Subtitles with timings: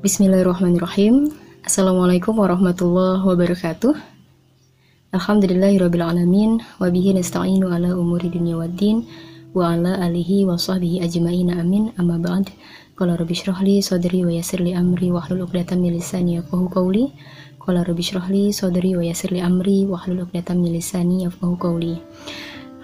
[0.00, 1.28] Bismillahirrahmanirrahim.
[1.60, 3.92] Assalamualaikum warahmatullahi wabarakatuh.
[5.12, 9.04] Alhamdulillahirrabbilalamin Wabihi nasta'inu ala umuri dunia waddin
[9.52, 12.48] Wa ala alihi wa sahbihi ajma'ina amin Amma ba'd
[12.96, 17.12] Qala rabbi syrahli sadri wa yasirli amri Wa hlul uqdatan min lisani yafqahu qawli
[17.60, 22.00] Qala rabbi syrahli sadri wa yasirli amri Wa hlul uqdatan min lisani yafqahu qawli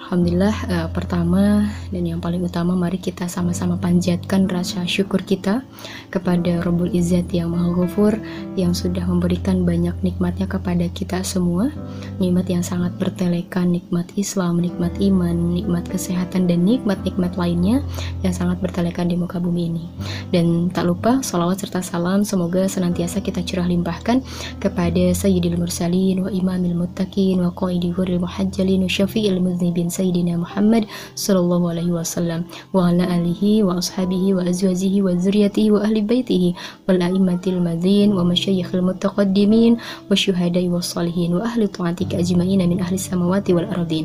[0.06, 5.66] Alhamdulillah uh, pertama dan yang paling utama mari kita sama-sama panjatkan rasa syukur kita
[6.14, 8.14] kepada Rabbul Izzat yang Maha Ghafur
[8.54, 11.74] yang sudah memberikan banyak nikmatnya kepada kita semua.
[12.22, 17.82] Nikmat yang sangat bertelekan nikmat Islam, nikmat iman, nikmat kesehatan dan nikmat-nikmat lainnya
[18.22, 19.90] yang sangat bertelekan di muka bumi ini.
[20.30, 24.22] Dan tak lupa salawat serta salam semoga senantiasa kita curah limpahkan
[24.62, 30.84] kepada Sayyidil Mursalin wa Imamil Muttaqin wa Qaidi Muhajjalin wa Syafi'il Muznibin Sayyidina Muhammad
[31.16, 32.44] sallallahu alaihi wasallam.
[32.76, 36.50] Wa ala alihi wa ashabihi wa azwajihi wa zuriyatihi wa ahli baitihi.
[36.84, 42.84] Wal a'immatil madzin wa masyayikhil mutaqaddimin wa syuhada'i was salihin wa ahli ta'atika ajma'in min
[42.84, 44.04] ahli samawati wal ardin.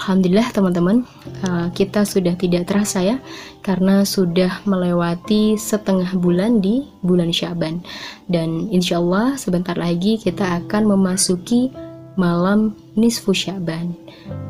[0.00, 1.04] Alhamdulillah teman-teman.
[1.44, 3.16] Uh, kita sudah tidak terasa ya
[3.60, 7.84] karena sudah melewati setengah bulan di bulan Syaban.
[8.24, 11.68] Dan insya Allah sebentar lagi kita akan memasuki
[12.16, 13.94] malam nisfu Syaban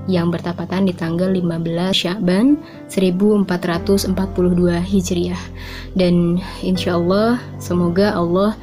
[0.08, 2.56] yang bertepatan di tanggal 15 Syaban
[2.88, 4.14] 1442
[4.80, 5.44] Hijriah.
[5.92, 8.56] Dan insya Allah semoga Allah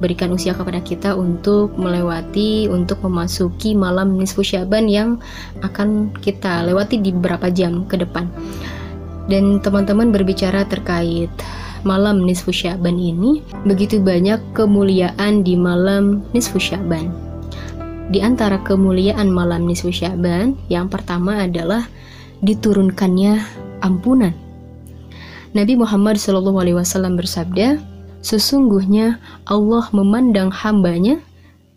[0.00, 5.20] berikan usia kepada kita untuk melewati untuk memasuki malam nisfu Syaban yang
[5.60, 8.26] akan kita lewati di beberapa jam ke depan.
[9.28, 11.30] Dan teman-teman berbicara terkait
[11.84, 17.29] malam nisfu Syaban ini begitu banyak kemuliaan di malam nisfu Syaban
[18.10, 21.86] di antara kemuliaan malam nisfu Syaban, yang pertama adalah
[22.42, 23.38] diturunkannya
[23.86, 24.34] ampunan.
[25.54, 27.78] Nabi Muhammad SAW bersabda,
[28.22, 31.22] sesungguhnya Allah memandang hambanya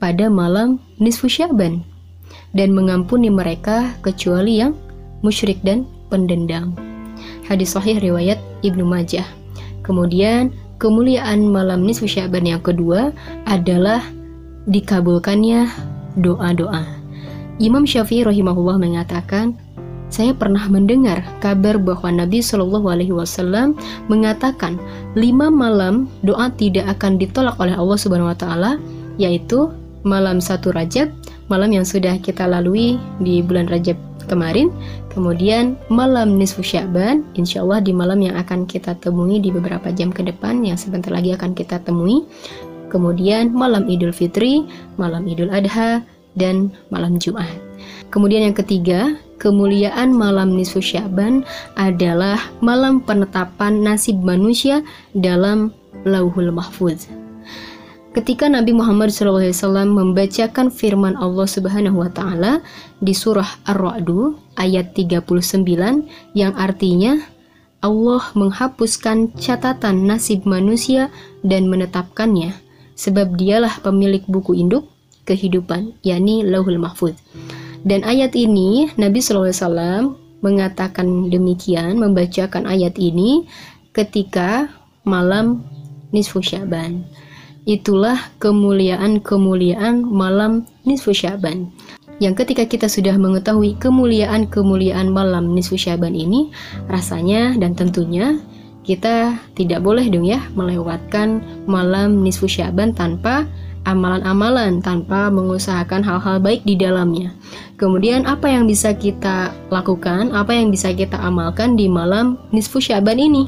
[0.01, 1.85] pada malam nisfu Syaban
[2.57, 4.73] dan mengampuni mereka kecuali yang
[5.21, 6.73] musyrik dan pendendam.
[7.45, 9.25] Hadis sahih riwayat Ibnu Majah.
[9.85, 10.49] Kemudian
[10.81, 13.13] kemuliaan malam nisfu Syaban yang kedua
[13.45, 14.01] adalah
[14.65, 16.85] dikabulkannya doa-doa.
[17.61, 19.53] Imam Syafi'i rahimahullah mengatakan,
[20.13, 23.73] saya pernah mendengar kabar bahwa Nabi Shallallahu Alaihi Wasallam
[24.13, 24.77] mengatakan
[25.17, 28.71] lima malam doa tidak akan ditolak oleh Allah Subhanahu Wa Taala,
[29.17, 29.73] yaitu
[30.05, 31.09] malam satu Rajab,
[31.49, 33.97] malam yang sudah kita lalui di bulan Rajab
[34.29, 34.69] kemarin,
[35.09, 40.13] kemudian malam nisfu Syaban, insya Allah di malam yang akan kita temui di beberapa jam
[40.13, 42.21] ke depan yang sebentar lagi akan kita temui,
[42.93, 44.61] kemudian malam Idul Fitri,
[45.01, 46.05] malam Idul Adha,
[46.37, 47.49] dan malam Jumat.
[48.13, 51.41] Kemudian yang ketiga, kemuliaan malam nisfu Syaban
[51.73, 54.85] adalah malam penetapan nasib manusia
[55.17, 55.73] dalam
[56.05, 57.09] Lauhul Mahfuz.
[58.13, 62.61] Ketika Nabi Muhammad SAW membacakan firman Allah Subhanahu wa taala
[63.01, 64.05] di surah Ar-Ra'd
[64.53, 65.25] ayat 39
[66.37, 67.17] yang artinya
[67.81, 71.09] Allah menghapuskan catatan nasib manusia
[71.41, 72.62] dan menetapkannya
[72.93, 74.89] sebab dialah pemilik buku induk
[75.23, 77.15] kehidupan, yakni Lauhul Mahfuz.
[77.83, 83.47] Dan ayat ini Nabi SAW mengatakan demikian, membacakan ayat ini
[83.95, 84.71] ketika
[85.07, 85.63] malam
[86.11, 87.03] nisfu Syaban.
[87.63, 91.71] Itulah kemuliaan-kemuliaan malam nisfu Syaban.
[92.19, 96.51] Yang ketika kita sudah mengetahui kemuliaan-kemuliaan malam nisfu Syaban ini,
[96.91, 98.39] rasanya dan tentunya
[98.83, 103.47] kita tidak boleh dong ya melewatkan malam nisfu Syaban tanpa
[103.83, 107.35] amalan-amalan tanpa mengusahakan hal-hal baik di dalamnya.
[107.75, 113.19] Kemudian apa yang bisa kita lakukan, apa yang bisa kita amalkan di malam nisfu Syaban
[113.19, 113.47] ini?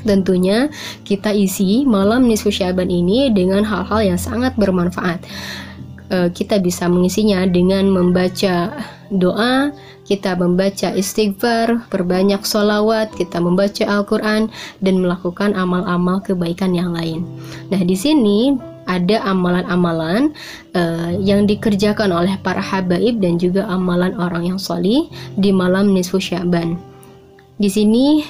[0.00, 0.72] Tentunya
[1.04, 5.20] kita isi malam nisfu Syaban ini dengan hal-hal yang sangat bermanfaat.
[6.08, 8.80] E, kita bisa mengisinya dengan membaca
[9.12, 9.76] doa,
[10.10, 14.50] kita membaca istighfar, perbanyak sholawat, kita membaca Al-Quran,
[14.82, 17.22] dan melakukan amal-amal kebaikan yang lain.
[17.70, 18.58] Nah, di sini
[18.90, 20.34] ada amalan-amalan
[20.74, 25.06] uh, yang dikerjakan oleh para habaib dan juga amalan orang yang solih
[25.38, 26.74] di malam nisfu Syaban.
[27.62, 28.26] Di sini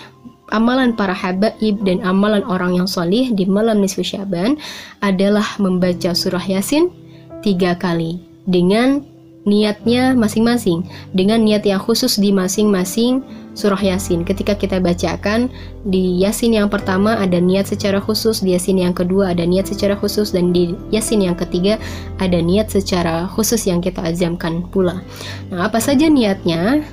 [0.52, 4.60] amalan para habaib dan amalan orang yang solih di malam nisfu Syaban
[5.00, 6.92] adalah membaca surah Yasin
[7.40, 9.00] tiga kali dengan
[9.48, 10.84] niatnya masing-masing
[11.16, 13.24] dengan niat yang khusus di masing-masing
[13.56, 14.22] surah Yasin.
[14.22, 15.48] Ketika kita bacakan
[15.88, 19.96] di Yasin yang pertama ada niat secara khusus, di Yasin yang kedua ada niat secara
[19.96, 21.80] khusus dan di Yasin yang ketiga
[22.20, 25.00] ada niat secara khusus yang kita azamkan pula.
[25.48, 26.84] Nah, apa saja niatnya?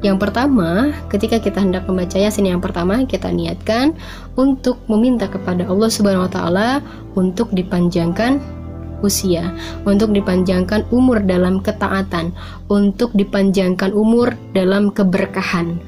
[0.00, 3.92] Yang pertama, ketika kita hendak membaca Yasin yang pertama, kita niatkan
[4.32, 6.68] untuk meminta kepada Allah Subhanahu wa taala
[7.12, 8.59] untuk dipanjangkan
[9.00, 9.52] usia,
[9.88, 12.32] untuk dipanjangkan umur dalam ketaatan,
[12.68, 15.80] untuk dipanjangkan umur dalam keberkahan.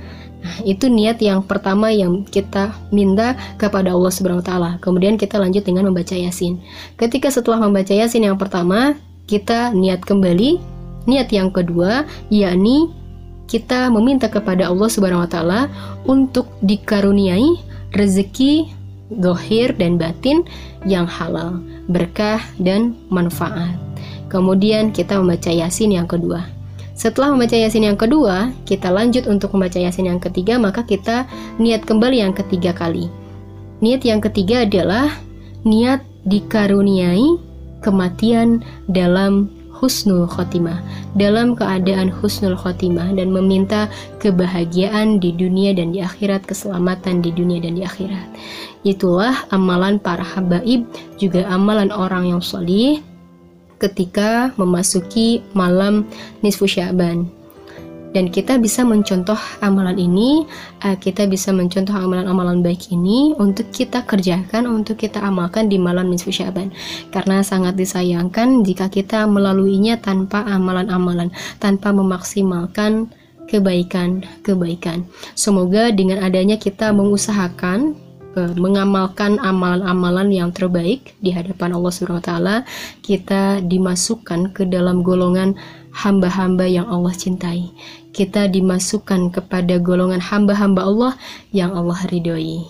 [0.43, 4.71] Nah, itu niat yang pertama yang kita minta kepada Allah Subhanahu wa taala.
[4.83, 6.59] Kemudian kita lanjut dengan membaca Yasin.
[6.99, 8.99] Ketika setelah membaca Yasin yang pertama,
[9.31, 10.73] kita niat kembali
[11.07, 12.91] niat yang kedua yakni
[13.51, 15.61] kita meminta kepada Allah Subhanahu wa taala
[16.09, 17.61] untuk dikaruniai
[17.93, 18.82] rezeki
[19.21, 20.45] dohir dan batin
[20.89, 21.61] yang halal,
[21.91, 23.77] berkah dan manfaat.
[24.33, 26.49] Kemudian kita membaca Yasin yang kedua.
[26.97, 31.29] Setelah membaca Yasin yang kedua, kita lanjut untuk membaca Yasin yang ketiga, maka kita
[31.61, 33.13] niat kembali yang ketiga kali.
[33.83, 35.11] Niat yang ketiga adalah
[35.67, 37.37] niat dikaruniai
[37.83, 39.51] kematian dalam
[39.83, 40.79] husnul khotimah
[41.19, 43.91] dalam keadaan husnul khotimah dan meminta
[44.23, 48.31] kebahagiaan di dunia dan di akhirat keselamatan di dunia dan di akhirat.
[48.87, 50.87] Itulah amalan para habaib
[51.19, 53.03] juga amalan orang yang solih
[53.83, 56.07] ketika memasuki malam
[56.47, 57.27] nisfu syaban
[58.13, 60.45] dan kita bisa mencontoh amalan ini
[60.85, 66.13] uh, kita bisa mencontoh amalan-amalan baik ini untuk kita kerjakan untuk kita amalkan di malam
[66.13, 66.71] nisfu syaban
[67.11, 73.09] karena sangat disayangkan jika kita melaluinya tanpa amalan-amalan tanpa memaksimalkan
[73.49, 77.97] kebaikan-kebaikan semoga dengan adanya kita mengusahakan
[78.37, 82.57] uh, mengamalkan amalan-amalan yang terbaik di hadapan Allah Subhanahu wa taala,
[83.05, 85.57] kita dimasukkan ke dalam golongan
[85.93, 87.69] hamba-hamba yang Allah cintai.
[88.13, 91.13] Kita dimasukkan kepada golongan hamba-hamba Allah
[91.49, 92.61] yang Allah ridhoi.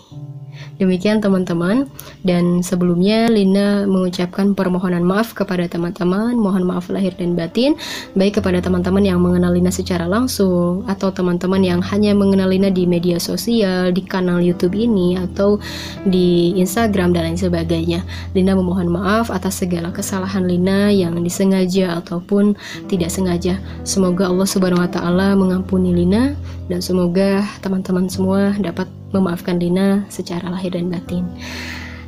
[0.81, 1.89] Demikian teman-teman
[2.27, 7.77] dan sebelumnya Lina mengucapkan permohonan maaf kepada teman-teman, mohon maaf lahir dan batin
[8.17, 12.89] baik kepada teman-teman yang mengenal Lina secara langsung atau teman-teman yang hanya mengenal Lina di
[12.89, 15.61] media sosial, di kanal YouTube ini atau
[16.09, 18.01] di Instagram dan lain sebagainya.
[18.33, 22.57] Lina memohon maaf atas segala kesalahan Lina yang disengaja ataupun
[22.89, 23.59] tidak sengaja.
[23.83, 26.35] Semoga Allah Subhanahu wa taala mengampuni Lina
[26.67, 31.29] dan semoga teman-teman semua dapat memaafkan Lina secara lahir dan batin.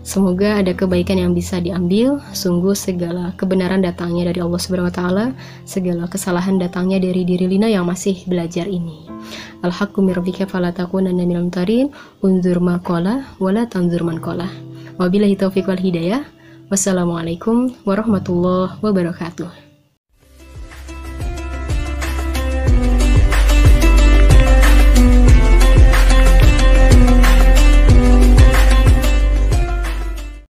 [0.04, 2.20] Semoga ada kebaikan yang bisa diambil.
[2.36, 5.26] Sungguh segala kebenaran datangnya dari Allah Subhanahu wa taala,
[5.64, 9.08] segala kesalahan datangnya dari diri Lina yang masih belajar ini.
[9.64, 11.88] Al-haqqu mir fala takunanna minal mutarin,
[12.20, 14.52] unzur ma qala wala tanzur man qala.
[15.00, 16.20] Wabillahi taufiq wal hidayah.
[16.68, 19.63] Wassalamualaikum warahmatullahi wabarakatuh.